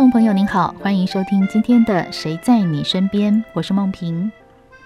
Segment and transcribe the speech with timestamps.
[0.00, 4.28] 众朋友您好，欢迎收听今天的《谁在你身边》，我是梦萍。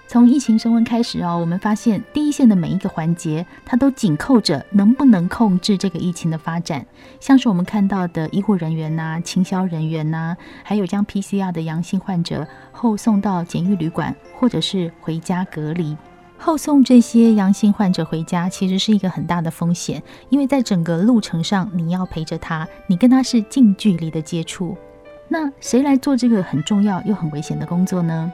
[0.07, 6.85] 从疫情升温开始哦，我们发现第一线的每一个环节，它都紧扣着能不能控制这个疫情的发展。
[7.19, 15.97] 像是我们看到的医护人员呐、啊、清消人员呐、还有将 PCR 的阳性患者后送到检疫旅馆，或者是回家隔离。
[16.37, 24.77] 后送这些阳性患者回家，其实是一个很大的风险，因为在整个路程上，你要陪着他，你跟他是近距离的接触。
[25.31, 28.31] 那谁来做这个很重要又很危险的工作呢？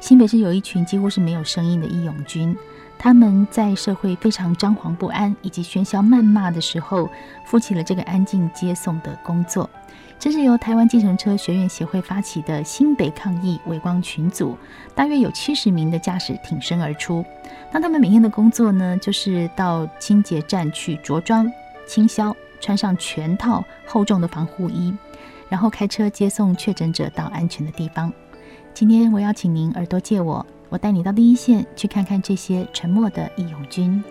[0.00, 2.56] 新北市有一群几乎是没有声音的义勇军，
[2.98, 7.08] 他们在社会非常张狂不安以及喧嚣谩骂的时候，
[7.44, 9.70] 负起了这个安静接送的工作。
[10.18, 14.58] 这是由台湾计程车学院协会发起的新北抗疫微光群组，
[14.92, 17.24] 大约有七十名的驾驶挺身而出。
[17.70, 21.48] 那他们每天的工作呢，就是到清洁站去着装、
[21.86, 24.92] 清消，穿上全套厚重的防护衣，
[25.48, 28.12] 然后开车接送确诊者到安全的地方。
[28.74, 34.02] 今天我邀请您耳朵借我，我带你到第一线去看看这些沉默的义勇军。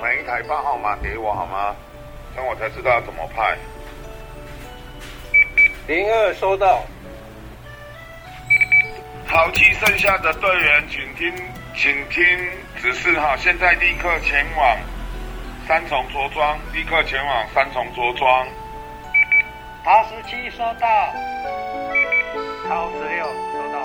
[0.00, 1.74] 买一台八号码给我好吗？
[2.34, 3.58] 这样我才知道要怎么派。
[5.86, 6.82] 零二收到。
[9.26, 11.34] 好气剩下的队员，请听，
[11.76, 12.24] 请听
[12.80, 14.78] 指示哈，现在立刻前往
[15.68, 18.46] 三重着装，立刻前往三重着装。
[19.84, 20.88] 八十七收到，
[22.66, 23.78] 超十六收到。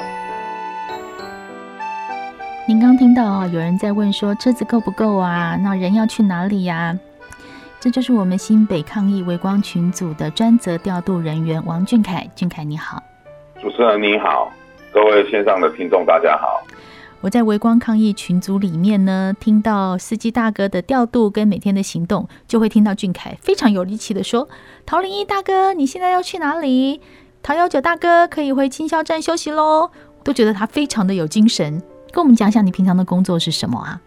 [2.66, 5.58] 您刚听到啊，有人在问说车子够不够啊？
[5.61, 6.99] 那人要去哪里呀、啊？
[7.82, 12.26] 这就是我们新北抗疫微光群组的专责调度人员王俊凯。
[12.33, 13.04] 俊凯你好，
[13.61, 14.50] 主持人你好，
[14.94, 16.64] 各位线上的听众大家好。
[17.23, 24.50] 我在围光抗疫群组里面呢，听到司机大哥的调度跟每天的行动，就会听到俊凯非常有力气的说
[24.86, 27.00] ：“陶林一大哥，你现在要去哪里？
[27.42, 29.89] 陶幺九大哥可以回清消站休息喽。”
[30.22, 31.82] 都觉得他非常的有精神。
[32.12, 34.02] 跟我们讲一下你平常的工作是什么啊？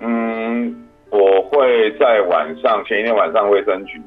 [0.00, 1.18] 嗯，我
[1.50, 3.98] 会在晚上前一天晚上，卫生局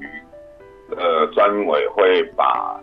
[0.92, 2.80] 呃专委会把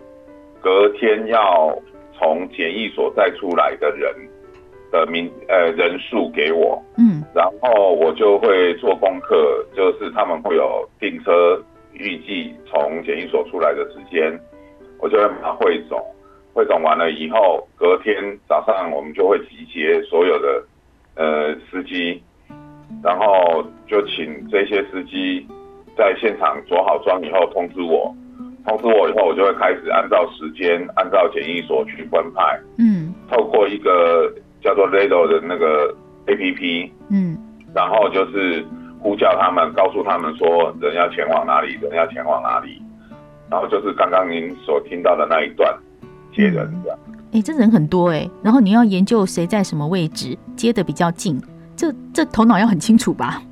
[0.61, 1.73] 隔天要
[2.19, 4.13] 从检疫所再出来的人。
[4.95, 11.61] 的名呃人数给我，嗯，然后我就会做功课，就是他们会有订车，
[11.95, 14.39] 预计从检疫所出来的时间，
[15.01, 16.01] 我就会把它汇总，
[16.53, 18.15] 汇总完了以后，隔天
[18.49, 20.65] 早上我们就会集结所有的
[21.17, 22.23] 呃司机，
[23.03, 25.45] 然后就请这些司机
[25.99, 28.15] 在现场着好装以后通知我，
[28.65, 34.33] 通知我以后，我就会开始按照时间，按照检疫所去分派，嗯，透过一个。
[34.65, 35.95] 叫做 Rado 的那个
[36.27, 37.37] APP，嗯，
[37.75, 38.65] 然后就是
[38.99, 42.81] 呼叫他们，告诉他们说人要前往哪里，人要前往哪里，
[43.51, 45.77] 然后就是刚刚您所听到的那一段
[46.35, 46.99] 接人这样。
[47.33, 51.39] 哎、欸，这人很多哎、欸，然后你要研究谁在什么位置接的比较近，
[51.77, 53.43] 这这头脑要很清楚吧？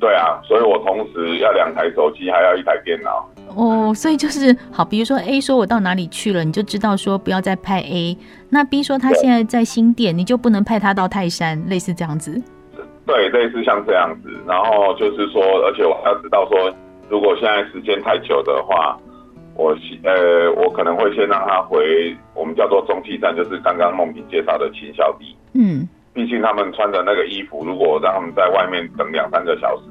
[0.00, 3.28] 对啊，所以我同时要两台手机，还要一台电脑。
[3.54, 8.16] 哦，所以就是好，比如说 A 说我到哪里去了，你就知道说不要再派 A。
[8.48, 12.40] 那 B 说他现在在新店，你就不能派他到泰山，类似这样子。
[13.04, 14.30] 对，类似像这样子。
[14.46, 16.72] 然后就是说，而且我还要知道说，
[17.10, 18.96] 如果现在时间太久的话，
[19.54, 25.36] 我呃，我可能会先让他回我们叫做中继站，就是刚刚梦萍介绍的秦小弟。
[25.54, 25.86] 嗯。
[26.20, 29.84] 毕竟他们穿的那个衣服，如果让他们在外面等两三个小时，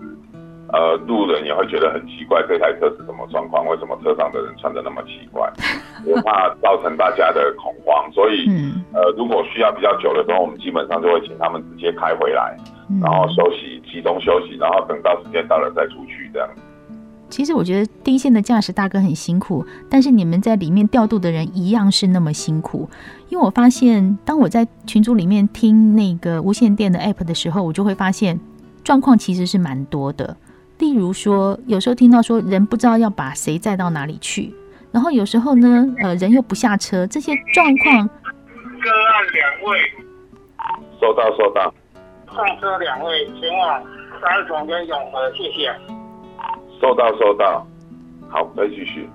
[0.72, 3.66] 呃，路人也会觉得很奇怪，这台车是什么状况？
[3.66, 5.51] 为什么车上的人穿的那么奇怪？
[6.06, 8.46] 我怕造成大家的恐慌，所以，
[8.93, 12.55] 呃，如果需要比较久的时候，我们基本上就会请他们直接开回来，
[13.02, 16.47] 然后休息，集中休息，然后等到时间到了再出去这样。
[17.29, 22.90] 其实我觉得第一线的驾驶大哥很辛苦，但是你们在里面调度的人一样是那么辛苦。
[23.29, 28.40] 因为我发现，当我在群组里面听那个无线电的 app 的时候，我就会发现
[28.84, 30.35] 状况其实是蛮多的。
[30.79, 34.53] 例如说，有时候听到说人不知道要把谁载到哪里去，
[34.91, 38.08] 然后有时候呢，呃，人又不下车，这些状况。
[38.08, 39.78] 个案两位，
[40.99, 41.73] 收到收到。
[42.34, 43.84] 上车两位前往
[44.22, 45.98] 三重跟永和，谢谢。
[46.79, 47.66] 收到收到，
[48.29, 49.09] 好，再继续。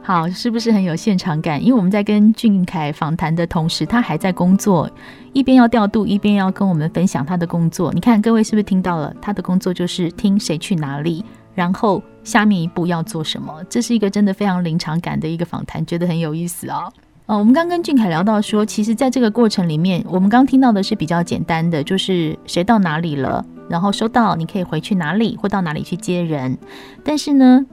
[0.00, 1.62] 好，是不是很有现场感？
[1.62, 4.88] 因为我们在跟俊凯访谈的同时，他还在工作，
[5.32, 7.92] 一边要调度，一边要跟我们分享他的工作。
[7.92, 9.14] 你看，各位是不是听到了？
[9.20, 11.24] 他的工作就是听谁去哪里，
[11.54, 13.52] 然后下面一步要做什么。
[13.68, 16.90] 这是一个真的非常临场感的一个访谈，觉得很有意思哦。
[17.26, 26.56] 哦，我们刚跟俊凯聊到说，其实在这个过程里面，我们刚听到的是比较简单的，就是谁到哪里了，然后收到，你可以回去哪里，或到哪里去接人。
[27.04, 27.64] 但是呢，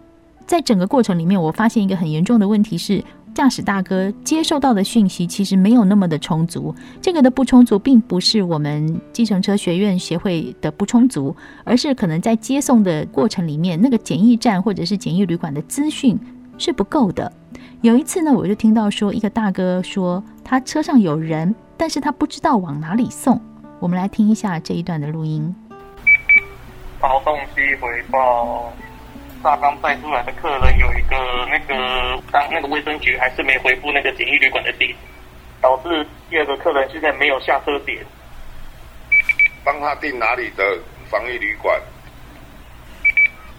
[0.45, 3.03] 在整个过程里面，我发现一个很严重的问题是，
[3.33, 6.73] 驾驶大哥接受到的讯息其实没有那么的充足。
[7.01, 16.17] 这个的不充足，并不是我们计程车学院协会的不充足，而是可能在接送的过程里面，那个检疫站或者是检疫旅馆的资讯
[16.57, 17.31] 是不够的。
[17.81, 23.39] 有一次呢，我就听到说，一个大哥说他车上有人，但是他不知道往哪里送。
[23.81, 25.53] 我们来听一下这一段的录音。
[27.07, 28.73] 好东西回报。
[29.43, 31.15] 大刚带出来的客人有一个
[31.47, 34.95] 那个当那个卫生局还是没回复那个简易旅馆的地址，
[35.61, 38.03] 导致第二个客人现在没有下车点。
[39.63, 40.79] 帮他订哪里的
[41.09, 41.79] 防疫旅馆？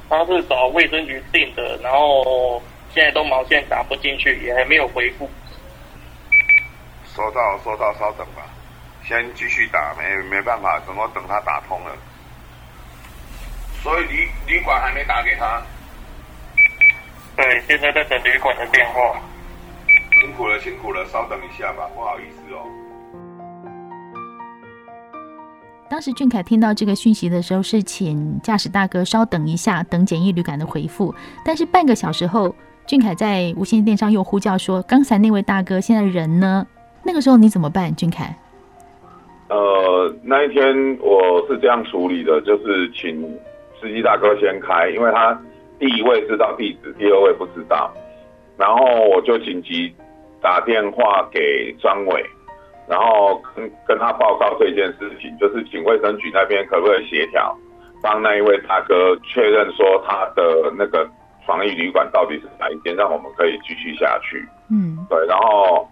[0.09, 2.61] 他是找卫生局订的，然后
[2.93, 5.31] 现在都毛线打不进去，也还没有回复。
[7.15, 8.43] 收到，收到，稍等吧，
[9.05, 11.97] 先继续打，没没办法，怎么等他打通了？
[13.87, 15.63] 所以旅旅馆还没打给他。
[17.37, 19.15] 对，现在在等旅馆的电话。
[20.21, 22.67] 辛苦了，辛苦了，稍等一下吧，不好意思哦。
[25.89, 31.15] 当时俊凯听到这个讯息的时候，是请驾驶大哥稍等一下，等简易旅馆的回复。
[31.45, 32.53] 但是半个小时后，
[32.87, 36.67] 俊凯在无线电上又呼叫说：“刚才那位大哥现在人呢？”
[37.07, 38.37] 那个时候你怎么办，俊凯？
[39.49, 43.23] 呃，那一天我是这样处理的，就是请
[43.81, 45.39] 司机大哥先开，因为他。
[45.79, 47.93] 第一位知道地址，第二位不知道，
[48.57, 49.95] 然后我就紧急
[50.41, 52.25] 打电话给张伟，
[52.89, 57.55] 然后跟跟他报告这件事情，就是请卫生局那边可不可以协调，
[58.03, 61.07] 帮那一位大哥确认说他的那个
[61.47, 64.43] 防疫旅馆到底是哪一间，让我们可以继续下去。
[64.71, 65.87] 嗯，对，然后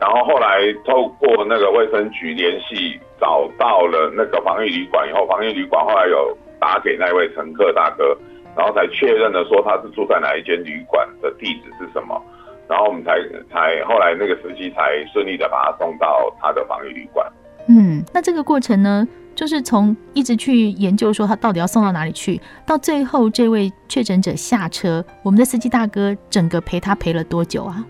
[0.00, 6.36] 然后后来透过那个卫生局联系，找到了那个防疫旅馆以后，防疫旅馆后来有
[6.70, 8.16] 打给那位乘客大哥。
[8.56, 12.20] 然后才确认了说他是住在哪一间旅馆的地址是什么，
[12.68, 13.16] 然后我们才
[13.48, 17.24] 才后来那个司机才顺利的把他送到他的防疫旅馆。
[17.68, 19.06] 嗯，那这个过程呢，
[19.36, 27.84] 就是从一直去研究说他到底要送到哪里去，到最后这位确诊者下车，我们的司机大哥整个陪他陪了多久啊？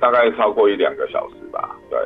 [0.00, 1.76] 大概超过一两个小时吧。
[1.90, 1.98] 对。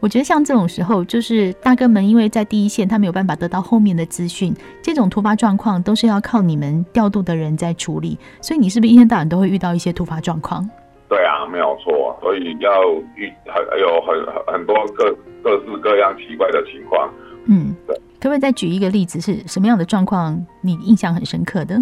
[0.00, 8.16] 我觉得像这种时候，就是大哥们因为在第一线，他没有办法得到后面的资讯，这种突发状况都是要靠你们调度的人在处理。
[8.40, 10.68] 所以你是不是一天到晚都会遇到一些突发状况？
[11.08, 12.16] 对啊，没有错。
[12.22, 12.70] 所以要
[13.16, 15.12] 遇很有很很很多各
[15.42, 17.10] 各式各样奇怪的情况。
[17.46, 17.96] 嗯，对。
[18.20, 21.74] 可不可以再举一个例子，是什么样的状况你印象很深刻的？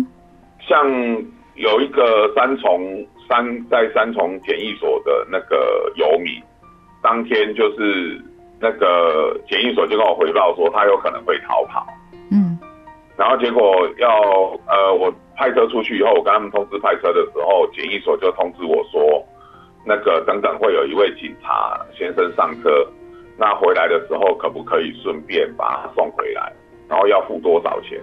[0.67, 0.87] 像
[1.55, 6.33] 有一个三重三在三重检疫所的那个游民。
[7.07, 8.21] 当天就是
[8.61, 11.87] 那个检疫所就跟我回报说他有可能会逃跑，
[12.33, 12.59] 嗯，
[13.17, 14.11] 然后结果要
[14.67, 19.25] 呃我派车出去以后，我跟他们通知派车的时候，检疫所就通知我说，
[19.85, 22.85] 那个等等会有一位警察先生上车，
[23.39, 26.53] 那回来的时候可不可以顺便把他送回来，
[26.89, 28.01] 然后要付多少钱？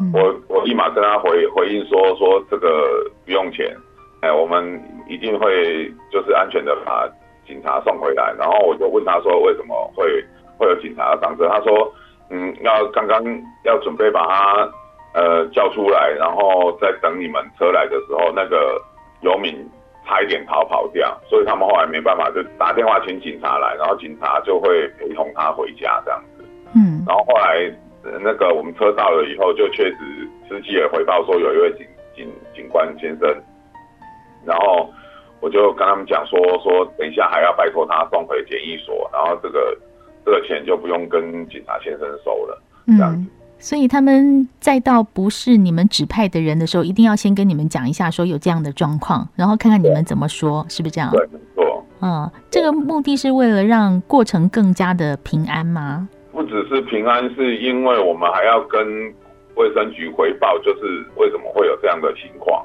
[0.00, 3.76] 嗯、我我立马跟他回回应说说这个不用钱，
[4.20, 7.10] 哎，我们一定会就是安全的把。
[7.46, 10.24] 警察送回来，然后我就问他说：“为什么会
[10.56, 11.92] 会有警察上车？”他说
[12.30, 13.22] ：“嗯，要刚刚
[13.64, 14.70] 要准备把他
[15.14, 18.80] 呃叫出来，然后在等你们车来的时候，那个
[19.22, 19.52] 游民
[20.06, 26.44] 差一点逃跑掉，所以他们后来没办法，就打电话请警察来，然后警察就会陪同他回家这样子。
[26.74, 27.72] 嗯，然后后来
[28.22, 29.96] 那个我们车到了以后，就确实
[30.48, 33.28] 司机也回报说有一位警警警官先生，
[34.46, 34.88] 然后。”
[35.40, 39.76] 我就跟他们讲说说，等一下还要拜托他送回检疫所，然后这个
[40.24, 42.62] 这个钱就不用跟警察先生收了。
[42.86, 43.18] 这样子。
[43.18, 43.28] 嗯，
[43.58, 51.10] 所以他们再到不是你们指派的人的时候，一定要先跟你们讲一下，说有这样的状况，然后看看你们怎么说，是不是这样？
[51.10, 51.84] 对，没错。
[52.02, 56.08] 嗯，这个目的是为了让过程更加的平安吗？
[56.32, 58.80] 不只是平安，是因为我们还要跟
[59.56, 62.64] 卫生局回报，就是为什么会有这样的情况。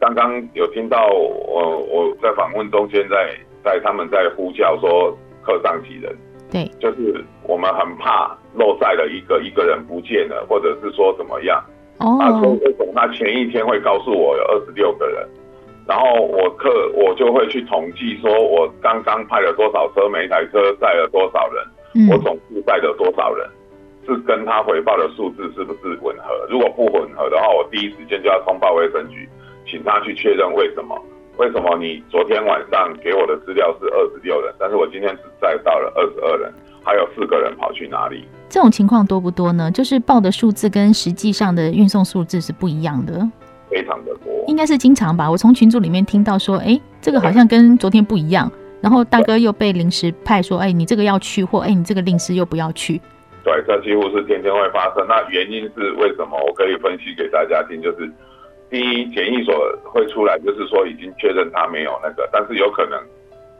[0.00, 6.16] 刚刚有听到我我在访问中间在在他们在呼叫说客上几人，
[6.50, 11.62] 对，就是我们很怕漏赛了一个一个人不见了，或者是说怎么样。
[11.98, 12.16] 哦。
[12.20, 15.28] 他说为什么他前一天会告诉我有二十六个人，
[15.86, 21.64] 然后我客我就会去统计，说我刚刚派了多少车，每一台车载了多少人，
[21.94, 23.48] 嗯、我总共载了多少人，
[24.06, 26.46] 是跟他回报的数字是不是吻合？
[26.48, 29.28] 如果不吻合的话，我第一时间就要通报卫生局，
[29.70, 30.98] 请他去确认为什么？
[31.36, 38.24] 为什么你昨天晚上给我的资料是二十六人，但是我今天只载到了二十二人，还有四个人跑去哪里？
[38.48, 39.70] 这种情况多不多呢？
[39.70, 43.24] 就是报的数字跟实际上的运送数字是不一样的。
[43.70, 45.30] 非常的多，应该是经常吧。
[45.30, 48.50] 我从群组里面听到说，哎，这个好像跟昨天不一样。
[48.80, 53.00] 然后大哥又被临时派说，哎，你这个要去，或哎，你这个临时又不要去。
[53.44, 55.06] 对，这几乎是天天会发生。
[55.06, 56.36] 那原因是为什么？
[56.46, 58.10] 我可以分析给大家听，就是
[58.70, 63.00] 第一，检疫所会出来，就是说已经确认他没有那个，但是有可能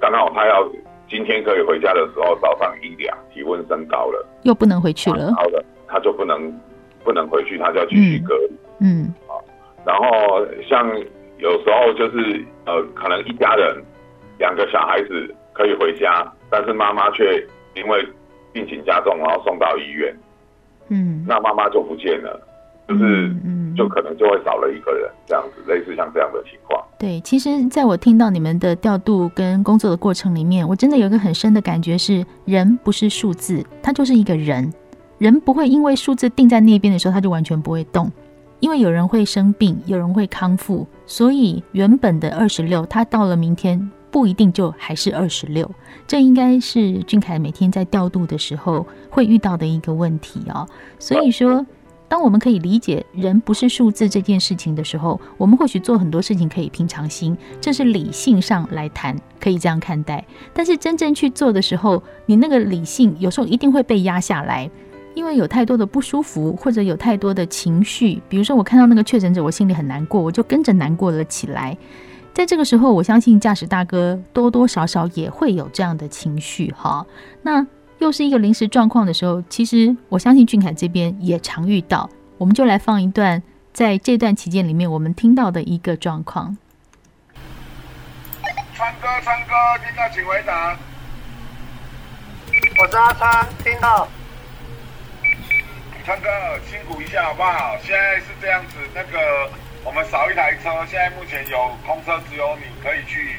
[0.00, 0.68] 刚好他要
[1.08, 6.52] 今天可以回家的时候，早上一量体温升高了，又不能回去了，好的，他就不能
[7.02, 8.54] 不能回去，他就要继续隔离。
[8.80, 9.02] 嗯。
[9.04, 9.14] 嗯
[9.86, 10.86] 然后像
[11.38, 13.82] 有时候就是呃，可能一家人
[14.38, 17.42] 两个小孩子可以回家，但是妈妈却
[17.74, 18.06] 因为
[18.52, 20.14] 病情加重，然后送到医院，
[20.88, 22.38] 嗯，那妈妈就不见了，
[22.86, 26.84] 就是嗯，就可能就会少了一个人这样子，类似像这样的情况。
[26.98, 34.72] 对，其实在我听到你们的调度跟工作的过程里面，我真的有一个很深的感觉是，人不是数字，他就是一个人，
[35.18, 38.10] 人不会因为数字定在那边的时候，他就完全不会动。
[38.60, 45.70] 因为有人会生病，有人会康复，所以原本的二十六，他到了明天不一定就还是二十六。
[46.08, 50.66] 这应该是俊凯每天在调度的时候会遇到的一个问题哦。
[50.98, 51.64] 所以说，
[52.08, 60.24] 当我们可以理解人不是数字这件事情的时候，我们或许做很多事情可以平常心，这是理性上来谈，可以这样看待。
[60.54, 64.70] 但是真正去做的时候，你那个理性有时候一定会被压下来。
[65.14, 71.76] 因为有太多的不舒服，或者有太多的情绪，比如说我看到那个确诊者，我心里很难过，我就跟着难过了起来。
[72.32, 77.04] 在这个时候，我相信驾驶大哥多多少少也会有这样的情绪哈。
[77.42, 77.66] 那
[77.98, 82.08] 又是一个临时状况的时候，其实我相信俊凯这边也常遇到。
[82.38, 86.56] 我们就来放一段在这段期间里面我们听到的一个状况。
[88.74, 90.78] 川哥，川哥，听到请回答。
[92.80, 94.06] 我是阿川，听到。
[96.04, 96.28] 川哥，
[96.70, 97.76] 辛苦一下好不好？
[97.82, 99.50] 现在是这样子，那个
[99.84, 103.34] 我们少一台车，现在目前有空车只有你可以去，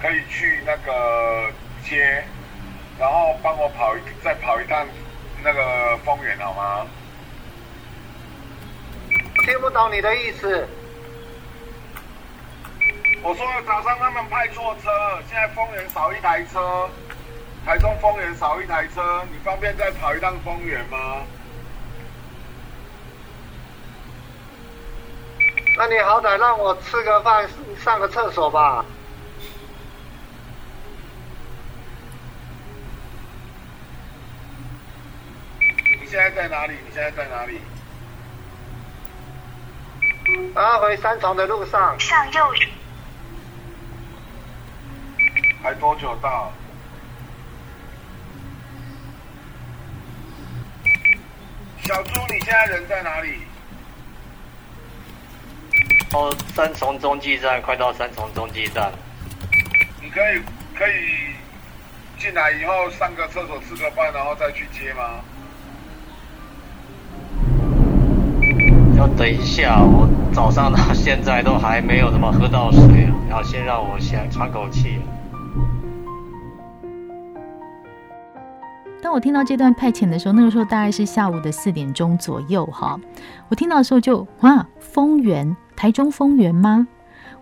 [0.00, 1.50] 可以去那个
[1.82, 2.22] 接，
[2.98, 4.86] 然后帮我跑一再跑一趟
[5.42, 6.86] 那个丰原好吗？
[9.44, 10.66] 听不懂你的意思。
[13.22, 14.90] 我说早上他们派错车，
[15.28, 16.88] 现在丰原少一台车，
[17.64, 21.22] 台中丰原少一台车，你方便再跑一趟丰原吗？
[25.76, 27.48] 那你好歹让我吃个饭，
[27.82, 28.84] 上个厕所吧。
[36.00, 36.74] 你现在在哪里？
[36.74, 37.58] 你现在在哪里？
[40.54, 41.98] 啊，回三重的路上。
[41.98, 42.54] 向右。
[45.60, 46.52] 还多久到？
[51.82, 53.40] 小猪，你现在人在哪里？
[56.12, 58.92] 哦，三重中继站，快到三重中继站。
[60.00, 60.40] 你可以
[60.76, 61.34] 可以
[62.20, 65.18] 进来以后上个厕所吃个饭，然后再去接吗？
[69.16, 74.98] 等一下，我早上到现在都还没有怎么喝到水，然后先让我先喘口气。
[79.00, 82.98] 当我听到这段派遣的时候，那个时候大概是下午的四点钟左右哈。
[83.48, 85.56] 我听到的时候就哇，丰原。
[85.76, 86.86] 台中丰原吗？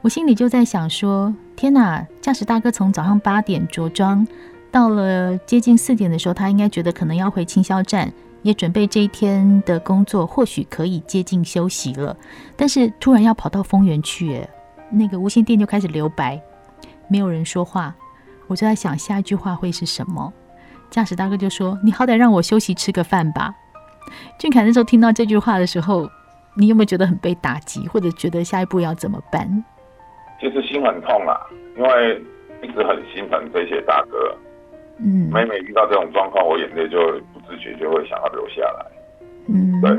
[0.00, 2.04] 我心里就在想说：天哪！
[2.20, 4.26] 驾驶大哥从早上八点着装，
[4.70, 8.12] 到了接近四点的时候，他应该觉得可能要回清消站，
[8.42, 12.16] 也准备这一天的工作或许可以接近休息了。
[12.56, 14.46] 但是突然要跑到丰原去，
[14.90, 16.40] 那个无线电就开始留白，
[17.08, 17.94] 没有人说话。
[18.46, 20.32] 我就在想下一句话会是什么？
[20.90, 23.54] 驾驶大哥就说：“你好歹让我休息吃个饭吧。”
[24.38, 26.08] 俊凯那时候听到这句话的时候。
[26.54, 29.64] 你有没有觉得很被打击，或者觉得下一步要怎么办？
[30.38, 31.40] 其实心很痛啊，
[31.78, 32.22] 因为
[32.62, 34.36] 一直很心疼这些大哥。
[34.98, 36.98] 嗯，每每遇到这种状况，我眼泪就
[37.31, 38.86] 不自觉就会想要留下来。
[39.46, 39.90] 嗯，对，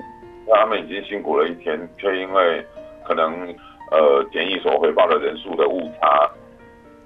[0.47, 2.65] 那他们已经辛苦了一天，却因为
[3.05, 3.31] 可能
[3.91, 6.27] 呃检疫所回报的人数的误差，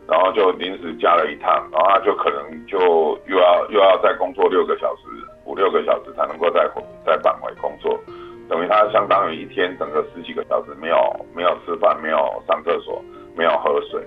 [0.08, 2.80] 然后就临时加了一趟，然后他就可能就
[3.28, 5.02] 又要又要再工作六个小时，
[5.44, 6.70] 五六个小时才能够再
[7.06, 8.00] 再返回工作。
[8.48, 13.04] 等于他相当于一天整个十几个小时没有没有吃饭，没有上厕所，
[13.36, 14.02] 没有喝水，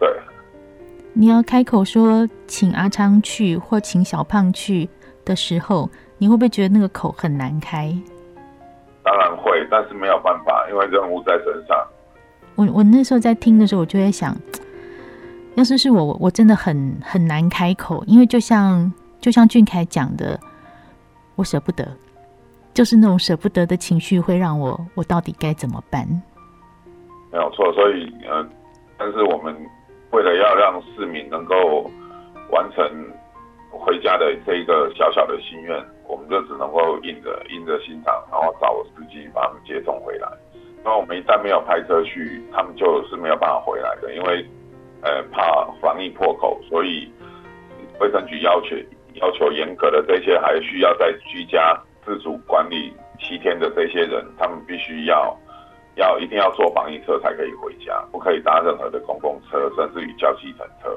[0.00, 0.10] 对
[1.12, 4.88] 你要开口说请阿昌去或请小胖去
[5.26, 7.94] 的时候，你会不会觉得那个口很难开？
[9.02, 11.86] 当然会，但是没有办法，因为任务在身上。
[12.54, 14.34] 我我那时候在听的时候，我就在想，
[15.56, 18.90] 要是是我，我真的很很难开口，因为就像
[19.20, 20.40] 就像俊凯讲的，
[21.34, 21.86] 我舍不得，
[22.72, 26.08] 就是那种舍不得的情绪会让我，我到底该怎么办？
[27.30, 28.46] 没有错，所以呃，
[28.96, 29.54] 但是我们。
[30.12, 31.90] 为了要让市民能够
[32.50, 32.82] 完成
[33.78, 40.28] 回家的这一个小小的心愿，我们就只能够硬着硬着心肠，然后找司机把他们接送回来。
[40.84, 44.46] 那我们一旦没有派车去，他们就是没有办法回来的，因为
[45.02, 47.10] 呃怕防疫破口，所以
[48.00, 48.76] 卫生局要求
[49.14, 55.36] 要求严格的这些还需要在居家自主管理七天的这些人，他们必须要。
[55.98, 60.90] 要一定要坐防疫车才可以回家，不可以搭任何的公共车，甚至于叫计程车。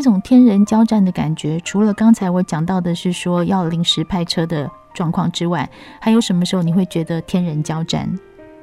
[0.00, 5.68] 嗯，这种天人交战的感觉，除了刚才我讲到的是说要临时派车的状况之外，
[6.00, 8.08] 还有什么时候你会觉得天人交战？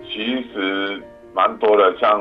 [0.10, 1.00] 其实
[1.36, 2.20] 蛮多的，像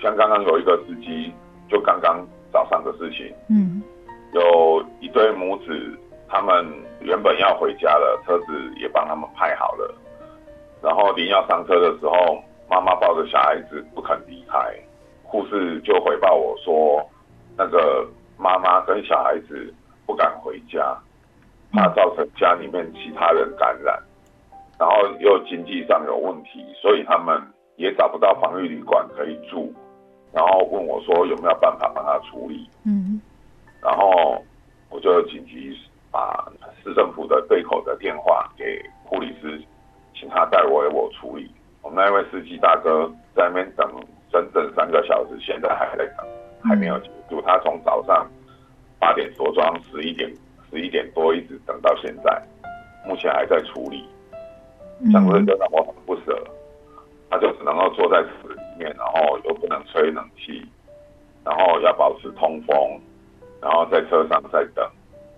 [0.00, 1.32] 像刚刚有一个司机，
[1.68, 3.82] 就刚刚早上的事情，嗯，
[4.32, 5.98] 有一对母子，
[6.28, 6.64] 他们
[7.00, 8.46] 原本要回家了，车子
[8.80, 9.92] 也帮他们派好了。
[10.80, 12.38] 然后临要上车的时候，
[12.70, 14.56] 妈妈抱着小孩子不肯离开，
[15.24, 17.04] 护士就回报我说，
[17.58, 18.06] 那个
[18.38, 19.72] 妈妈跟小孩子
[20.06, 20.96] 不敢回家，
[21.72, 24.02] 怕造成家里面其他人感染，
[24.78, 27.40] 然后又经济上有问题，所以他们
[27.76, 29.72] 也找不到防疫旅馆可以住，
[30.32, 32.68] 然后问我说有没有办法帮他处理。
[32.84, 33.20] 嗯，
[33.82, 34.42] 然后
[34.90, 35.76] 我就紧急
[36.10, 36.50] 把
[36.82, 39.62] 市政府的对口的电话给护理师。
[40.18, 41.50] 请他代为我处理。
[41.82, 43.86] 我们那位司机大哥在那边等
[44.32, 46.26] 整整三个小时，现在还在等，
[46.68, 47.40] 还没有结束。
[47.42, 48.26] 他从早上
[48.98, 50.32] 八点着装，十一点
[50.70, 52.42] 十一点多一直等到现在，
[53.06, 54.08] 目前还在处理。
[55.12, 56.42] 像这就让我很不舍，
[57.28, 60.66] 他就只能够坐在车里面，然后又不能吹冷气，
[61.44, 62.98] 然后要保持通风，
[63.60, 64.88] 然后在车上在等，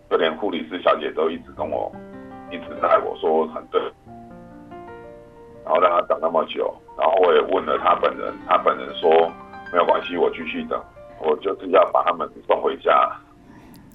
[0.09, 1.91] 就连护理师小姐都一直跟我
[2.51, 3.81] 一直在我说很对。
[5.65, 9.11] 然后让他等那么久，然后我也问了他本人，他本人说
[9.73, 10.81] 没有关系，我继续等，
[11.21, 12.93] 我就是要把他们送回家。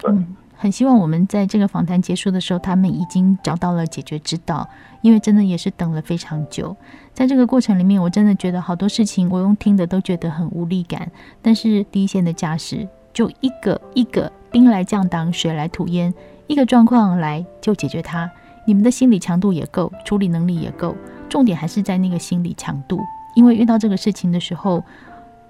[0.06, 4.68] 嗯，很希望我们在这个访谈结束的时候，他们已经找到了解决之道，
[5.02, 6.76] 因为真的也是等了非常久。
[7.14, 11.12] 在这个过程里面，我真的觉得好多事情，我用听的都觉得很无力感。
[11.42, 16.14] 但是第一线的驾驶，就一个一个兵来将挡，水来土掩，
[16.48, 18.30] 一个状况来就解决它。
[18.66, 20.96] 你们的心理强度也够，处理能力也够。
[21.30, 23.00] 重点还是在那个心理强度，
[23.36, 24.84] 因为遇到这个事情的时候，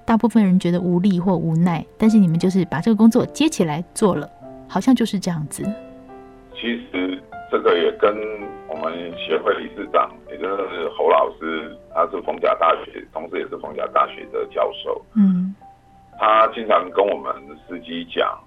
[0.05, 4.29] 大部分人觉得无力或无奈，但是你们就是把这个工作接起来做了，
[4.67, 5.63] 好像就是这样子。
[6.53, 6.61] 其
[6.91, 8.13] 实这个也跟
[8.67, 15.03] 我们协会理事长，也就是侯老师，他是逢甲大学，同时也是逢甲大学的教授。
[15.15, 15.55] 嗯，
[16.19, 17.33] 他经常跟我们
[17.67, 18.37] 司机讲，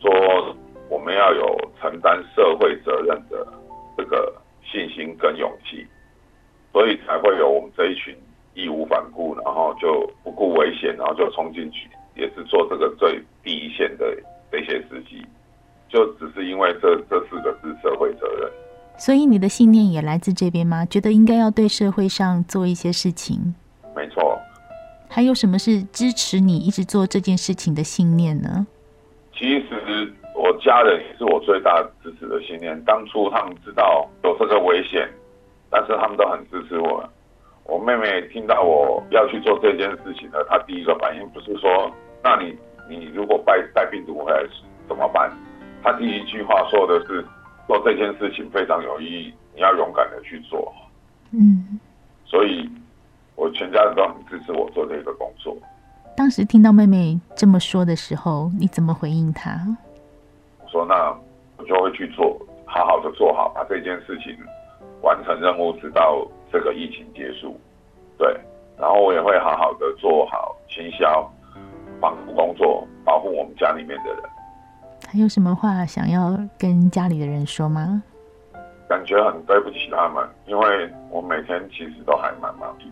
[0.00, 0.56] 说
[0.88, 3.46] 我们要有承担社会责任的
[3.96, 5.86] 这个信心跟勇气。
[6.72, 8.16] 所以才会有我们这一群
[8.54, 14.16] 义无反顾，然后就不顾危险，然后就冲进去，也是做这个最第一线的
[14.50, 15.24] 这些司机，
[15.88, 18.50] 就只是因为这这四个字社会责任。
[18.98, 20.84] 所以你的信念也来自这边吗？
[20.84, 23.54] 觉得应该要对社会上做一些事情？
[23.94, 24.38] 没错。
[25.08, 28.66] 还有什么是支持你一直做这件事情的信念呢？
[29.32, 32.78] 其实我家人也是我最大支持的信念。
[32.84, 35.08] 当初他们知道有这个危险。
[35.72, 37.08] 但是他们都很支持我。
[37.70, 41.88] 我妹妹听到我要去做这件事情呢，她第一个反应不是说
[42.20, 44.42] ：“那你你如果带带病毒回来
[44.88, 45.30] 怎么办？”
[45.80, 47.24] 她第一句话说的是
[47.68, 50.72] ：“做这件事情非常有意义，你要勇敢的去做。”
[51.30, 51.78] 嗯。
[52.24, 52.68] 所以，
[53.36, 55.56] 我全家人都很支持我做这个工作。
[56.16, 59.52] 当时听到妹妹这么说的时候，你怎么回应她？
[60.60, 61.16] 我说：“那
[61.56, 64.36] 我就会去做，好好的做好，把这件事情。”
[65.02, 67.58] 完成任务，直到这个疫情结束，
[68.18, 68.28] 对，
[68.78, 71.30] 然后我也会好好的做好行销、
[72.00, 74.22] 防护工作，保护我们家里面的人。
[75.08, 78.02] 还有什么话想要跟家里的人说吗？
[78.88, 82.84] 感觉很对不起他们，因为我每天其实都还蛮忙的，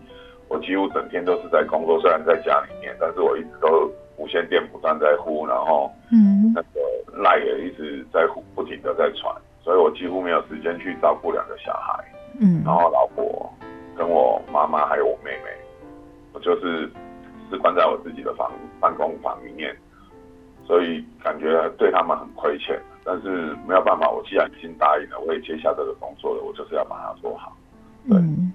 [0.47, 9.33] 我几乎整天都是在工作，虽然在家里面，但是我一直都无线电不断在呼，然后嗯，那个赖也一直在呼，不停的在传。
[9.63, 12.03] 所以我几乎没有时间去照顾两个小孩，
[12.39, 13.51] 嗯，然后老婆
[13.95, 15.49] 跟我妈妈还有我妹妹，
[16.33, 16.89] 我就是
[17.49, 19.75] 是关在我自己的房办公房里面，
[20.65, 22.79] 所以感觉对他们很亏欠。
[23.05, 27.55] 但是没有办法，我既然已经答应了，我也接下这个工作了，我就是要把它做好。
[28.05, 28.53] 嗯，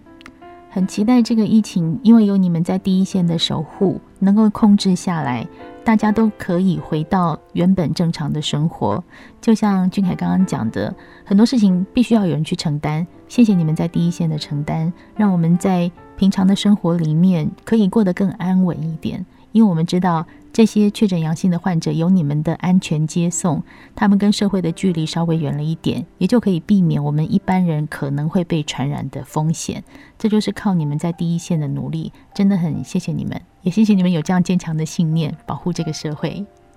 [0.70, 5.44] 很期待这个疫情，因为有你们在第一线的守护，能够控制下来，
[5.84, 9.02] 大家都可以回到原本正常的生活。
[9.40, 10.94] 就像俊凯刚刚讲的，
[11.24, 13.06] 很多事情必须要有人去承担。
[13.28, 19.24] 谢谢你们在第一线的承担，让我们在平常的生活里面可以过得更安稳一点。
[19.52, 20.26] 因为我们知道。
[20.54, 23.60] 这些确诊阳性的患者有你们的安全接送，
[23.96, 29.82] 他们跟社会的距离稍微远了一点，也就可以避免我们一般人可能会被传染的风险。
[30.16, 36.30] 这就是靠你们在第一线的努力，真的很谢谢你们，也谢谢你们有这样坚强的信念，保护这个社会。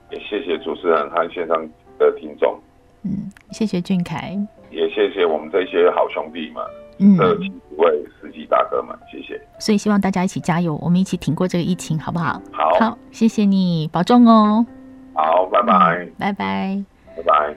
[0.09, 1.55] 也谢谢主持人和线上
[1.99, 2.59] 的听众。
[3.03, 4.35] 嗯，谢谢俊凯，
[4.71, 6.63] 也谢谢我们这些好兄弟们。
[6.99, 9.39] 嗯，这几位司机大哥们，谢谢。
[9.59, 12.41] 所以希望大家一起加油，我们一起挺过这个疫情，好不好？
[12.51, 14.65] 好，好，谢谢你，保重哦。
[15.13, 15.73] 好，拜拜，
[16.05, 16.83] 嗯，拜拜，
[17.15, 17.55] 拜拜。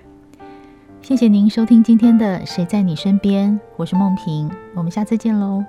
[1.03, 5.64] 谢谢您收听今天的《谁在你身边》，我是梦萍，我们下次见喽。